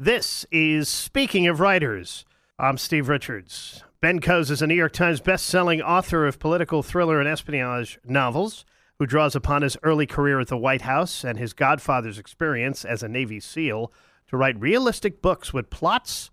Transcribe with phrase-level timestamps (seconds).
[0.00, 2.24] This is Speaking of Writers.
[2.58, 3.84] I'm Steve Richards.
[4.00, 8.64] Ben Coes is a New York Times best-selling author of political thriller and espionage novels
[8.98, 13.04] who draws upon his early career at the White House and his godfather's experience as
[13.04, 13.92] a Navy SEAL
[14.26, 16.32] to write realistic books with plots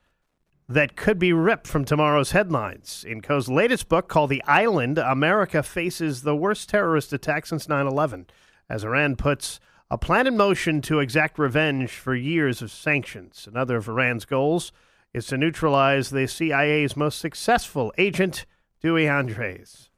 [0.67, 3.05] that could be ripped from tomorrow's headlines.
[3.07, 7.85] In Coe's latest book called The Island, America faces the worst terrorist attack since 9
[7.85, 8.25] 11,
[8.67, 9.59] as Iran puts
[9.91, 13.45] a plan in motion to exact revenge for years of sanctions.
[13.45, 14.71] Another of Iran's goals
[15.13, 18.45] is to neutralize the CIA's most successful agent,
[18.81, 19.89] Dewey Andreas.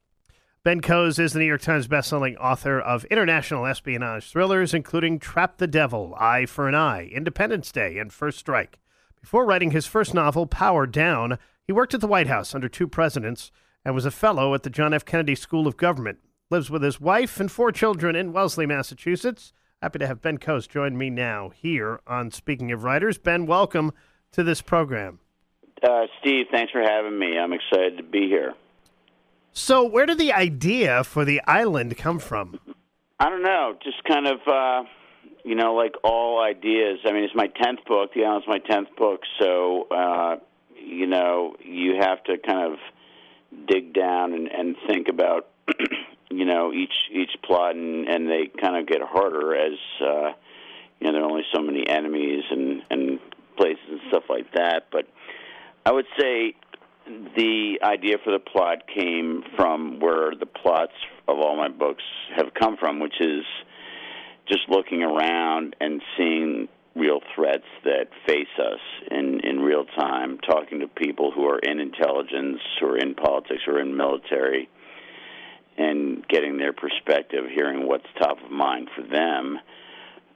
[0.64, 5.58] Ben Coes is the New York Times bestselling author of international espionage thrillers, including Trap
[5.58, 8.80] the Devil, Eye for an Eye, Independence Day, and First Strike.
[9.22, 12.88] Before writing his first novel, Power Down, he worked at the White House under two
[12.88, 13.52] presidents
[13.86, 15.06] and was a fellow at the John F.
[15.06, 16.18] Kennedy School of Government.
[16.50, 19.54] Lives with his wife and four children in Wellesley, Massachusetts.
[19.84, 23.18] Happy to have Ben Coes join me now here on Speaking of Writers.
[23.18, 23.92] Ben, welcome
[24.32, 25.20] to this program.
[25.86, 27.38] Uh, Steve, thanks for having me.
[27.38, 28.54] I'm excited to be here.
[29.52, 32.62] So, where did the idea for the island come from?
[33.20, 33.76] I don't know.
[33.84, 34.84] Just kind of, uh,
[35.44, 37.00] you know, like all ideas.
[37.04, 38.14] I mean, it's my tenth book.
[38.14, 40.38] The island's my tenth book, so uh,
[40.82, 42.80] you know, you have to kind of
[43.68, 45.50] dig down and, and think about
[46.38, 50.34] you know each each plot, and, and they kind of get harder as uh,
[51.00, 53.20] you know there are only so many enemies and and
[53.58, 54.88] places and stuff like that.
[54.92, 55.08] But
[55.86, 56.56] I would say
[57.36, 60.94] the idea for the plot came from where the plots
[61.28, 62.04] of all my books
[62.36, 63.44] have come from, which is
[64.48, 68.80] just looking around and seeing real threats that face us
[69.10, 73.80] in, in real time, talking to people who are in intelligence, are in politics, or
[73.80, 74.70] in military,
[75.78, 79.60] and getting their perspective, hearing what's top of mind for them,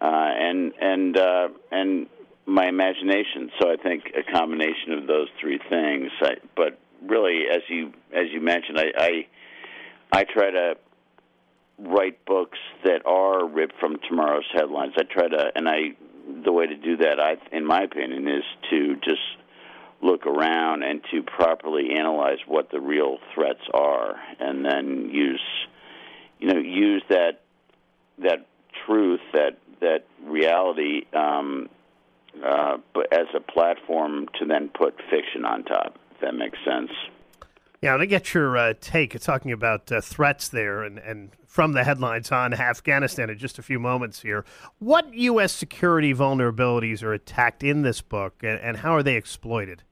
[0.02, 2.08] uh, and and uh, and
[2.46, 3.52] my imagination.
[3.60, 6.12] So I think a combination of those three things.
[6.22, 9.28] I, but really, as you as you mentioned, I, I
[10.12, 10.76] I try to
[11.80, 14.94] write books that are ripped from tomorrow's headlines.
[14.98, 15.96] I try to, and I
[16.44, 19.22] the way to do that, I in my opinion, is to just
[20.02, 25.42] look around and to properly analyze what the real threats are, and then use,
[26.40, 27.42] you know, use that
[28.20, 28.46] that
[28.86, 31.70] truth, that that reality, um,
[32.44, 32.78] uh,
[33.12, 35.98] as a platform to then put fiction on top.
[36.12, 36.92] If that makes sense.
[37.82, 41.74] Yeah, and I get your uh, take talking about uh, threats there and, and from
[41.74, 44.46] the headlines on Afghanistan in just a few moments here.
[44.80, 45.54] What U.S.
[45.54, 49.84] security vulnerabilities are attacked in this book and, and how are they exploited?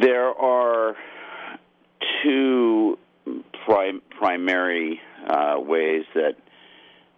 [0.00, 0.96] There are
[2.22, 2.98] two
[3.66, 6.36] prim- primary uh, ways that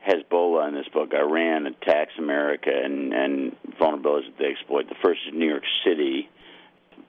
[0.08, 4.88] Hezbollah in this book, Iran attacks America and, and vulnerabilities that they exploit.
[4.88, 6.28] The first is New York City,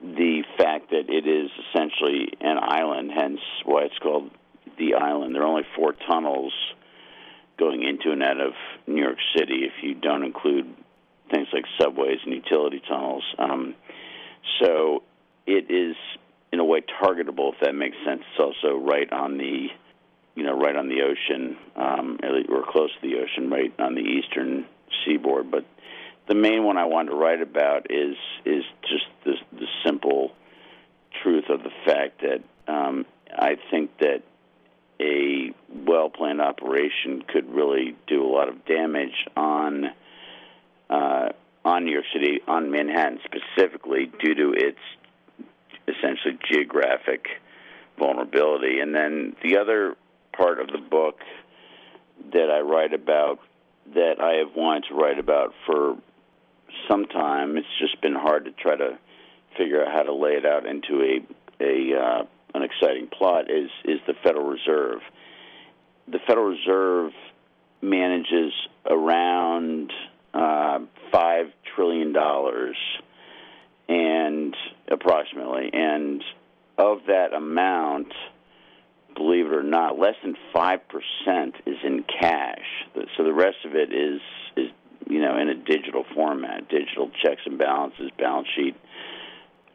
[0.02, 4.30] the fact that it is essentially an island, hence why it's called
[4.78, 5.34] the island.
[5.34, 6.53] There are only four tunnels
[7.58, 8.53] going into and out of
[8.86, 10.72] New York City if you don't include
[11.32, 13.24] things like subways and utility tunnels.
[13.40, 13.74] Um,
[14.62, 15.02] so
[15.45, 15.95] it is,
[16.51, 18.22] in a way, targetable, if that makes sense.
[18.31, 19.67] It's also right on the
[20.35, 22.19] you know, right on the ocean, um,
[22.50, 24.66] or close to the ocean, right on the eastern
[25.05, 25.50] seaboard.
[25.50, 25.66] But
[26.28, 30.31] the main one I wanted to write about is is just the, the simple
[31.23, 34.23] truth of the fact that um, I think that
[35.00, 35.53] a
[35.88, 39.85] well planned operation could really do a lot of damage on
[40.89, 41.29] uh,
[41.63, 44.79] on New York City, on Manhattan specifically, due to its
[45.87, 47.28] essentially geographic
[47.97, 48.79] vulnerability.
[48.79, 49.96] And then the other
[50.35, 51.20] part of the book
[52.34, 53.40] that I write about
[53.93, 55.96] that I have wanted to write about for
[56.90, 57.58] some time.
[57.58, 58.97] It's just been hard to try to
[59.58, 62.23] figure out how to lay it out into a a uh,
[62.53, 63.49] an exciting plot.
[63.49, 65.02] Is is the Federal Reserve?
[66.08, 67.11] The Federal Reserve
[67.82, 68.53] manages
[68.90, 69.91] around
[70.34, 70.79] uh,
[71.11, 72.78] five trillion dollars,
[73.87, 74.55] and
[74.91, 76.23] approximately, and
[76.78, 78.11] of that amount
[79.16, 82.66] believe it or not, less than five percent is in cash.
[83.17, 84.22] So the rest of it is
[84.58, 84.72] is
[85.08, 88.76] you know, in a digital format, digital checks and balances, balance sheet.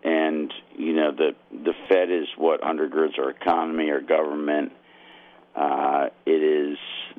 [0.02, 4.72] And you know, the the Fed is what undergirds our economy, our government.
[5.54, 6.78] Uh, it is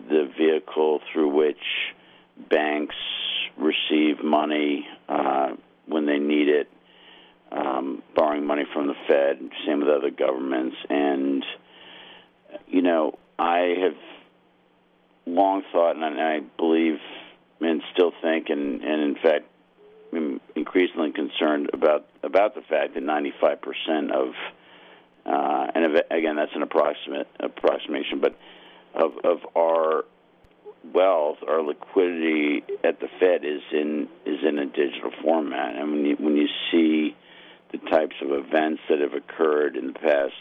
[0.10, 1.58] the vehicle through which
[2.50, 2.96] banks
[3.58, 5.50] receive money uh,
[5.86, 6.70] when they need it,
[7.52, 9.40] um, borrowing money from the Fed.
[9.66, 10.76] Same with other governments.
[10.90, 11.44] And
[12.68, 13.96] you know, I have
[15.26, 16.98] long thought, and I believe
[17.60, 19.46] and still think, and, and in fact,
[20.14, 24.34] I'm increasingly concerned about about the fact that 95% of
[25.26, 28.38] uh, and again that's an approximate approximation, but
[28.94, 30.04] of of our
[30.94, 36.06] wealth, our liquidity at the Fed is in is in a digital format, and when
[36.06, 37.16] you when you see
[37.72, 40.34] the types of events that have occurred in the past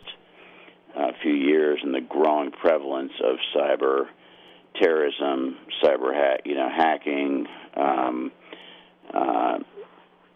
[0.97, 4.07] uh, few years and the growing prevalence of cyber
[4.81, 7.47] terrorism, cyber hack, you know, hacking,
[7.77, 8.33] um,
[9.13, 9.59] uh,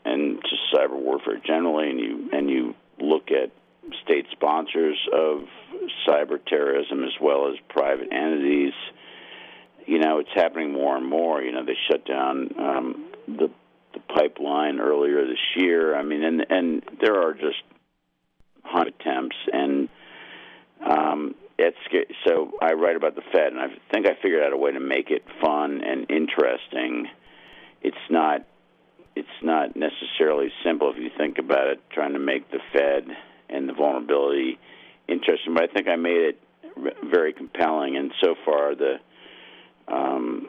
[0.04, 3.50] and just cyber warfare generally, and you and you look at
[4.04, 5.44] state sponsors of
[6.06, 8.72] cyber terrorism as well as private entities.
[9.86, 11.42] You know, it's happening more and more.
[11.42, 13.50] You know, they shut down um, the
[14.14, 15.96] pipeline earlier this year.
[15.96, 17.62] I mean, and and there are just
[18.62, 19.88] hundred attempts and
[20.84, 21.76] um, it's
[22.26, 24.80] so I write about the Fed, and I think I figured out a way to
[24.80, 27.06] make it fun and interesting.
[27.82, 28.44] It's not
[29.14, 31.80] it's not necessarily simple if you think about it.
[31.92, 33.06] Trying to make the Fed
[33.48, 34.58] and the vulnerability
[35.08, 36.38] interesting, but I think I made it
[37.04, 37.96] very compelling.
[37.96, 38.96] And so far, the
[39.86, 40.48] um,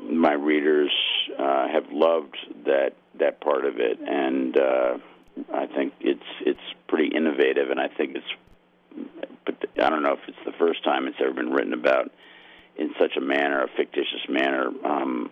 [0.00, 0.92] my readers
[1.36, 4.98] uh, have loved that that part of it, and uh,
[5.52, 8.26] I think it's it's pretty innovative, and I think it's
[9.44, 12.10] but I don't know if it's the first time it's ever been written about
[12.76, 14.68] in such a manner, a fictitious manner.
[14.84, 15.30] Um,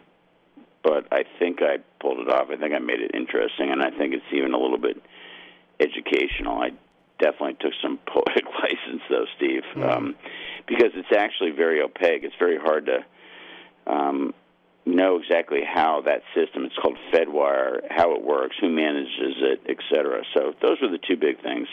[0.82, 2.49] but I think I pulled it off.
[2.50, 5.00] I think I made it interesting, and I think it's even a little bit
[5.81, 6.58] educational.
[6.58, 6.70] I
[7.19, 9.82] definitely took some poetic license, though, Steve, mm-hmm.
[9.82, 10.14] um,
[10.67, 12.25] because it's actually very opaque.
[12.25, 13.05] It's very hard to
[13.87, 14.34] um,
[14.84, 20.23] know exactly how that system, it's called FedWire, how it works, who manages it, etc.
[20.34, 21.69] So those are the two big things.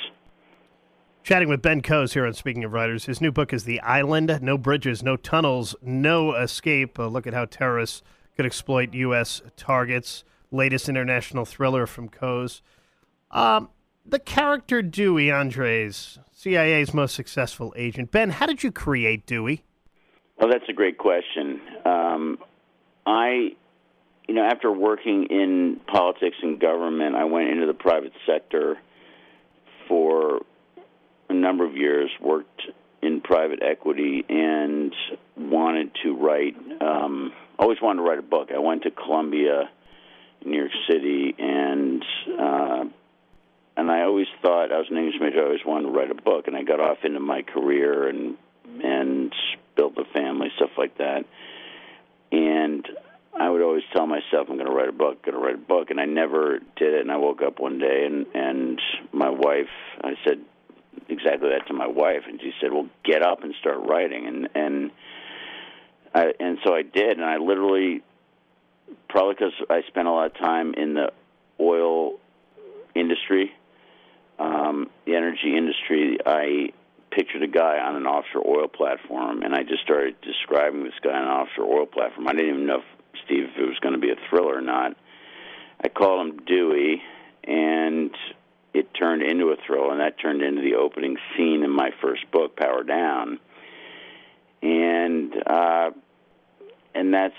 [1.23, 3.05] Chatting with Ben Coes here on Speaking of Writers.
[3.05, 6.97] His new book is The Island No Bridges, No Tunnels, No Escape.
[6.97, 8.01] A look at how terrorists
[8.35, 9.41] could exploit U.S.
[9.57, 10.23] targets.
[10.51, 12.61] Latest international thriller from Coes.
[13.31, 13.69] Um,
[14.05, 18.11] the character Dewey Andreas, CIA's most successful agent.
[18.11, 19.63] Ben, how did you create Dewey?
[20.39, 21.61] Well, that's a great question.
[21.85, 22.39] Um,
[23.05, 23.51] I,
[24.27, 28.77] you know, after working in politics and government, I went into the private sector
[29.87, 30.41] for
[31.29, 32.61] a number of years, worked
[33.01, 34.93] in private equity, and
[35.37, 36.55] wanted to write.
[36.81, 38.49] Um, always wanted to write a book.
[38.53, 39.69] I went to Columbia,
[40.45, 42.03] New York City, and
[42.39, 42.83] uh,
[43.77, 45.39] and I always thought I was an English major.
[45.39, 48.37] I always wanted to write a book, and I got off into my career and
[48.83, 49.33] and
[49.75, 51.25] built a family, stuff like that.
[52.31, 52.87] And
[53.39, 55.57] I would always tell myself, I'm going to write a book, going to write a
[55.57, 57.01] book, and I never did it.
[57.01, 58.81] And I woke up one day, and and
[59.11, 59.69] my wife,
[60.03, 60.39] I said,
[61.07, 64.49] exactly that to my wife, and she said, "Well, get up and start writing." And
[64.55, 64.91] and
[66.13, 68.01] I, and so I did, and I literally,
[69.07, 71.11] probably because I spent a lot of time in the
[71.59, 72.19] oil
[72.95, 73.51] industry,
[74.39, 76.73] um, the energy industry, I
[77.19, 81.11] pictured a guy on an offshore oil platform, and I just started describing this guy
[81.11, 82.29] on an offshore oil platform.
[82.29, 84.61] I didn't even know, if, Steve, if it was going to be a thriller or
[84.61, 84.95] not.
[85.83, 87.01] I called him Dewey,
[87.43, 88.11] and
[88.73, 92.29] it turned into a thrill, and that turned into the opening scene in my first
[92.31, 93.39] book, Power Down.
[94.61, 95.91] And uh,
[96.95, 97.33] and that's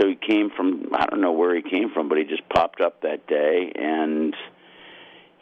[0.00, 2.80] so he came from I don't know where he came from, but he just popped
[2.80, 4.34] up that day, and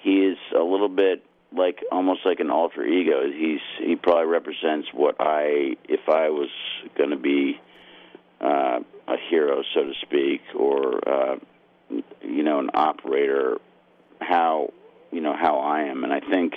[0.02, 1.22] he is a little bit
[1.56, 3.22] like almost like an alter ego.
[3.30, 6.50] He's he probably represents what I if I was
[6.96, 7.60] going to be
[8.40, 11.36] uh, a hero, so to speak, or uh,
[12.22, 13.58] you know an operator,
[14.20, 14.72] how
[15.10, 16.54] you know how I am, and I think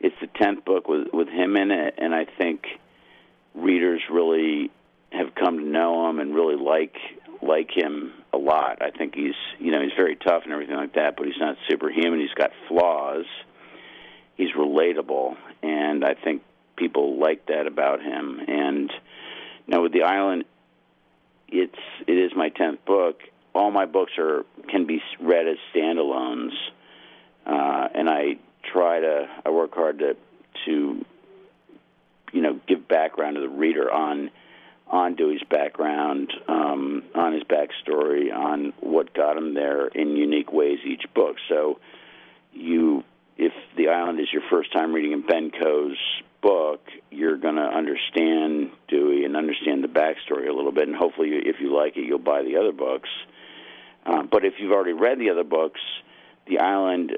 [0.00, 2.66] it's the tenth book with with him in it, and I think
[3.54, 4.70] readers really
[5.12, 6.96] have come to know him and really like
[7.42, 8.82] like him a lot.
[8.82, 11.56] I think he's you know he's very tough and everything like that, but he's not
[11.68, 12.20] superhuman.
[12.20, 13.24] He's got flaws.
[14.40, 16.42] He's relatable, and I think
[16.76, 18.40] people like that about him.
[18.46, 18.90] And
[19.66, 20.44] now with the island,
[21.48, 21.74] it's
[22.06, 23.20] it is my tenth book.
[23.54, 26.52] All my books are can be read as standalones
[27.46, 30.16] uh, and I try to I work hard to
[30.66, 31.04] to
[32.32, 34.30] you know give background to the reader on
[34.86, 40.80] on Dewey's background, um, on his backstory, on what got him there in unique ways
[40.84, 41.36] each book.
[41.48, 41.78] So
[42.52, 43.04] you
[43.40, 45.96] if the island is your first time reading a Ben Coes
[46.42, 46.80] book,
[47.10, 51.56] you're going to understand Dewey and understand the backstory a little bit, and hopefully, if
[51.58, 53.08] you like it, you'll buy the other books.
[54.04, 55.80] Uh, but if you've already read the other books,
[56.48, 57.16] the island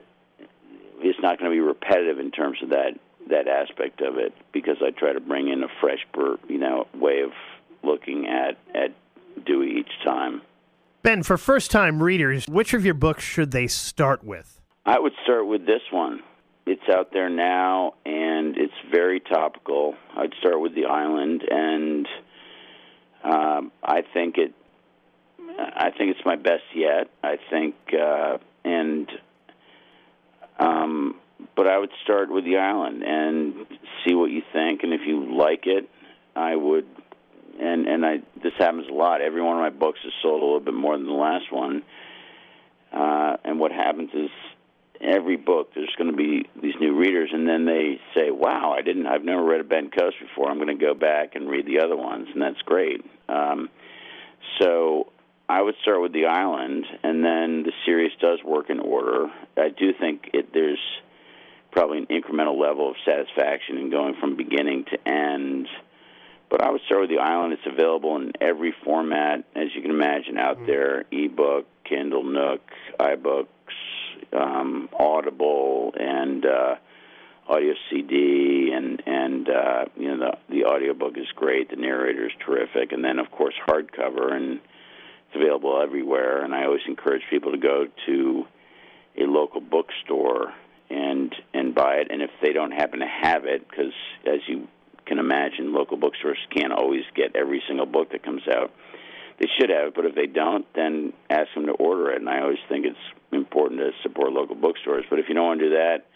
[1.02, 2.92] is not going to be repetitive in terms of that
[3.28, 6.06] that aspect of it because I try to bring in a fresh,
[6.48, 7.32] you know, way of
[7.82, 8.94] looking at at
[9.44, 10.42] Dewey each time.
[11.02, 14.61] Ben, for first time readers, which of your books should they start with?
[14.84, 16.22] I would start with this one.
[16.66, 19.94] It's out there now, and it's very topical.
[20.16, 22.08] I'd start with the island, and
[23.24, 24.54] um, I think it.
[25.58, 27.10] I think it's my best yet.
[27.22, 29.10] I think, uh, and
[30.58, 31.16] um,
[31.56, 33.66] but I would start with the island and
[34.04, 35.88] see what you think, and if you like it,
[36.34, 36.86] I would.
[37.60, 39.20] And and I this happens a lot.
[39.20, 41.82] Every one of my books is sold a little bit more than the last one.
[42.92, 44.30] Uh, and what happens is
[45.02, 48.82] every book there's going to be these new readers and then they say wow i
[48.82, 51.66] didn't i've never read a ben coes before i'm going to go back and read
[51.66, 53.68] the other ones and that's great um,
[54.60, 55.10] so
[55.48, 59.68] i would start with the island and then the series does work in order i
[59.68, 60.78] do think it there's
[61.72, 65.66] probably an incremental level of satisfaction in going from beginning to end
[66.52, 67.54] but I would start with the island.
[67.54, 70.66] It's available in every format, as you can imagine, out mm-hmm.
[70.66, 72.60] there: ebook, Kindle, Nook,
[73.00, 73.46] iBooks,
[74.32, 76.74] um, Audible and uh,
[77.48, 81.70] audio CD, and and uh, you know the the audiobook is great.
[81.70, 84.60] The narrator is terrific, and then of course hardcover, and
[85.28, 86.44] it's available everywhere.
[86.44, 88.44] And I always encourage people to go to
[89.18, 90.52] a local bookstore
[90.90, 92.08] and and buy it.
[92.10, 93.92] And if they don't happen to have it, because
[94.26, 94.68] as you
[95.06, 98.70] can imagine, local bookstores can't always get every single book that comes out.
[99.38, 102.20] They should have but if they don't, then ask them to order it.
[102.20, 102.96] And I always think it's
[103.32, 105.04] important to support local bookstores.
[105.08, 106.06] But if you don't want to do that,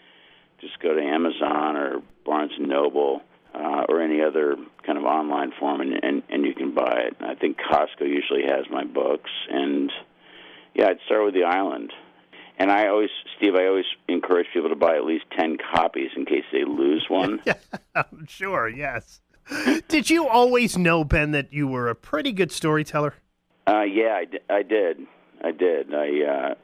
[0.61, 3.21] just go to Amazon or Barnes and Noble
[3.53, 4.55] uh, or any other
[4.85, 7.17] kind of online form, and, and and you can buy it.
[7.21, 9.91] I think Costco usually has my books, and
[10.75, 11.91] yeah, I'd start with the Island.
[12.59, 16.25] And I always, Steve, I always encourage people to buy at least ten copies in
[16.25, 17.41] case they lose one.
[18.27, 19.21] sure, yes.
[19.87, 23.15] Did you always know, Ben, that you were a pretty good storyteller?
[23.67, 24.97] Uh, yeah, I, d- I did.
[25.43, 25.93] I did.
[25.93, 26.55] I uh,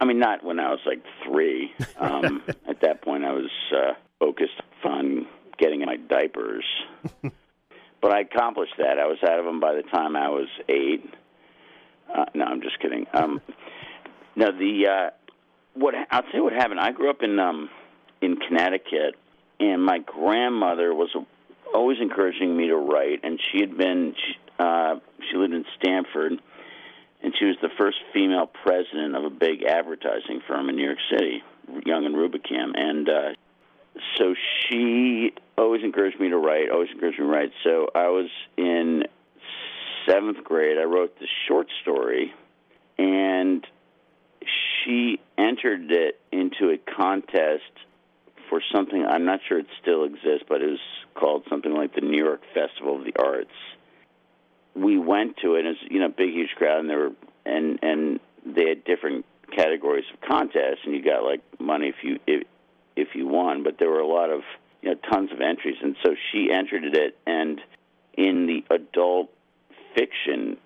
[0.00, 1.72] I mean, not when I was like three.
[1.98, 5.26] Um, at that point, I was uh, focused on
[5.58, 6.64] getting my diapers.
[7.22, 8.98] but I accomplished that.
[8.98, 11.04] I was out of them by the time I was eight.
[12.14, 13.06] Uh, no, I'm just kidding.
[13.12, 13.40] Um,
[14.36, 15.10] no, the uh,
[15.74, 16.80] what I'll tell you what happened.
[16.80, 17.68] I grew up in um,
[18.22, 19.16] in Connecticut,
[19.58, 21.10] and my grandmother was
[21.74, 24.14] always encouraging me to write, and she had been
[24.58, 24.96] uh,
[25.30, 26.40] she lived in Stamford
[27.22, 30.98] and she was the first female president of a big advertising firm in New York
[31.10, 31.42] City,
[31.84, 33.28] Young and Rubicam, and uh,
[34.16, 34.34] so
[34.68, 36.70] she always encouraged me to write.
[36.70, 37.50] Always encouraged me to write.
[37.64, 39.02] So I was in
[40.08, 40.78] seventh grade.
[40.78, 42.32] I wrote this short story,
[42.96, 43.66] and
[44.84, 47.72] she entered it into a contest
[48.48, 50.78] for something I'm not sure it still exists, but it was
[51.14, 53.50] called something like the New York Festival of the Arts
[54.78, 55.66] we went to it.
[55.66, 57.12] and It's you know big huge crowd, and there were
[57.44, 59.24] and and they had different
[59.54, 62.46] categories of contests, and you got like money if you if,
[62.96, 64.42] if you won, but there were a lot of
[64.82, 67.60] you know tons of entries, and so she entered it, and
[68.14, 69.30] in the adult
[69.94, 70.56] fiction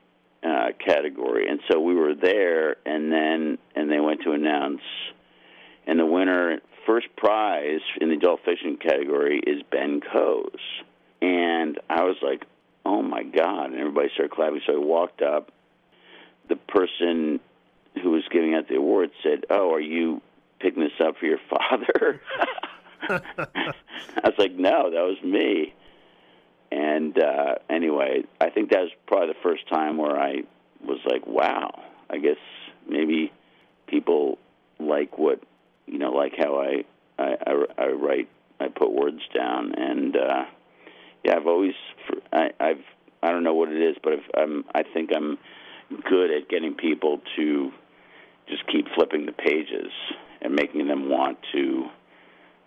[0.43, 4.83] uh, category, and so we were there, and then and they went to announce,
[5.87, 10.61] and the winner first prize in the adult fiction category is Ben Coes,
[11.21, 12.45] and I was like,
[12.85, 13.67] oh my God.
[13.67, 14.61] And everybody started clapping.
[14.67, 15.53] So I walked up.
[16.49, 17.41] The person
[18.03, 20.21] who was giving out the award said, oh, are you
[20.61, 22.21] picking this up for your father?
[23.09, 25.75] I was like, no, that was me.
[26.71, 30.43] And uh, anyway, I think that was probably the first time where I
[30.85, 32.39] was like, wow, I guess
[32.89, 33.31] maybe
[33.87, 34.39] people
[34.79, 35.41] like what,
[36.13, 36.85] know, like how I,
[37.19, 38.29] I, I, I write,
[38.61, 39.75] I put words down.
[39.77, 40.45] And, uh,
[41.25, 41.75] yeah, I've always
[42.33, 42.85] I, I've
[43.23, 45.39] I don't know what it is, but if I'm I think I'm
[46.09, 47.71] good at getting people to
[48.49, 49.93] just keep flipping the pages
[50.41, 51.85] and making them want to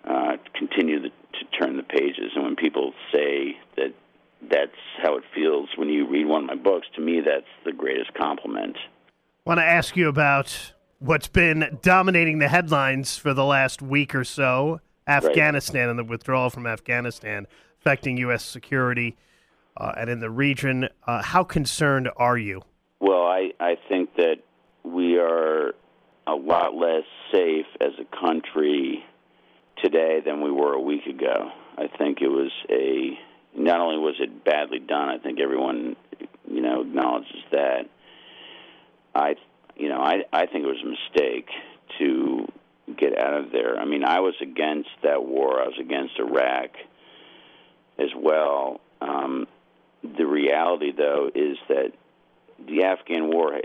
[0.06, 2.32] uh, continue the, to turn the pages.
[2.36, 3.94] And when people say that
[4.50, 4.72] that's
[5.04, 8.14] how it feels when you read one of my books, to me that's the greatest
[8.14, 8.78] compliment.
[9.46, 10.74] Want to ask you about
[11.06, 15.90] what's been dominating the headlines for the last week or so Afghanistan right.
[15.92, 17.48] and the withdrawal from Afghanistan
[17.80, 18.44] affecting U.S.
[18.44, 19.16] security.
[19.78, 20.88] uh, and in the region.
[21.06, 22.62] Uh, how concerned are you?
[23.00, 24.38] Well, I, I think that
[24.84, 25.74] we are
[26.28, 29.04] a lot less safe as a country
[29.84, 31.52] today than we were a week ago.
[31.78, 33.20] I think it was a
[33.58, 35.96] not only was it badly done, I think everyone
[36.50, 37.90] you know acknowledges that.
[39.14, 39.36] I
[39.76, 41.50] you know I I think it was a mistake
[42.00, 42.48] to
[42.98, 43.78] get out of there.
[43.78, 45.62] I mean, I was against that war.
[45.62, 46.72] I was against Iraq
[47.98, 48.80] as well.
[49.02, 49.48] Um,
[50.04, 51.92] the reality, though, is that
[52.68, 53.60] the Afghan war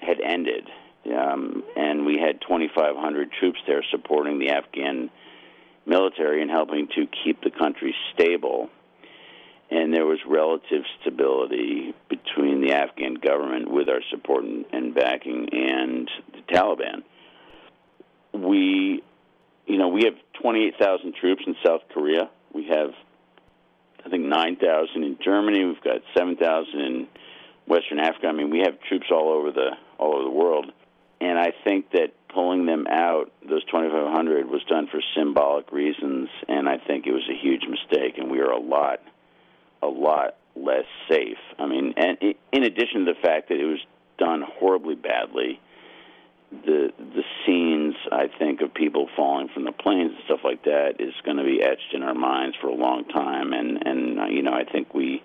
[0.00, 0.68] had ended,
[1.06, 5.10] um, and we had 2,500 troops there supporting the Afghan
[5.86, 8.70] military and helping to keep the country stable.
[9.70, 16.10] And there was relative stability between the Afghan government, with our support and backing, and
[16.32, 17.02] the Taliban.
[18.32, 19.02] We,
[19.66, 22.30] you know, we have 28,000 troops in South Korea.
[22.52, 22.90] We have,
[24.04, 25.64] I think, 9,000 in Germany.
[25.64, 27.06] We've got 7,000 in
[27.66, 28.28] Western Africa.
[28.28, 30.72] I mean, we have troops all over the all over the world,
[31.20, 36.68] and I think that pulling them out, those 2,500, was done for symbolic reasons, and
[36.68, 39.00] I think it was a huge mistake, and we are a lot,
[39.84, 41.38] a lot less safe.
[41.58, 42.18] I mean, and
[42.52, 43.80] in addition to the fact that it was
[44.18, 45.60] done horribly badly,
[46.50, 51.00] the the scenes I think of people falling from the planes and stuff like that
[51.00, 54.26] is going to be etched in our minds for a long time, and and uh,
[54.26, 55.22] you know I think we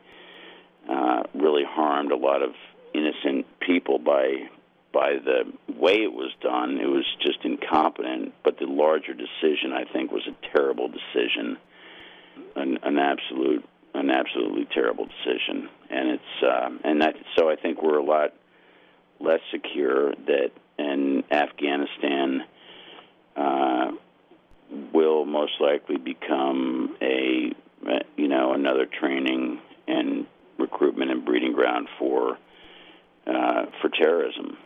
[0.89, 2.51] uh, really harmed a lot of
[2.93, 4.49] innocent people by
[4.91, 5.43] by the
[5.79, 6.79] way it was done.
[6.79, 8.33] It was just incompetent.
[8.43, 11.57] But the larger decision, I think, was a terrible decision,
[12.55, 13.63] an, an absolute,
[13.99, 15.69] an absolutely terrible decision.
[15.89, 18.33] And it's uh, and that so I think we're a lot
[19.19, 20.13] less secure.
[20.27, 22.41] That and Afghanistan
[23.35, 23.91] uh,
[24.93, 27.51] will most likely become a
[28.15, 30.25] you know another training and
[30.57, 32.37] recruitment and breeding ground for
[33.27, 34.57] uh, for terrorism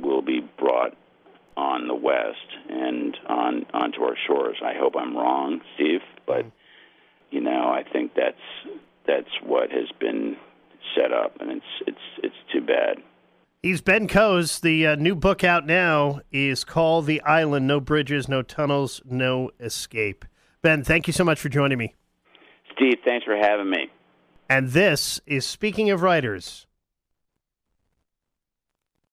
[0.00, 0.96] will be brought
[1.56, 2.36] on the west
[2.68, 4.56] and on onto our shores.
[4.64, 6.46] I hope I'm wrong, Steve, but
[7.30, 10.36] you know I think that's that's what has been
[10.94, 12.98] set up, and it's it's it's too bad.
[13.62, 14.60] He's Ben Coes.
[14.60, 19.50] The uh, new book out now is called The Island No Bridges, No Tunnels, No
[19.58, 20.24] Escape.
[20.62, 21.94] Ben, thank you so much for joining me.
[22.76, 23.90] Steve, thanks for having me.
[24.48, 26.67] And this is Speaking of Writers.